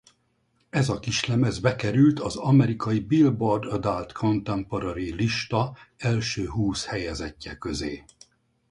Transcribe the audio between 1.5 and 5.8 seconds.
bekerült az amerikai Billboard Adult Contemporary lista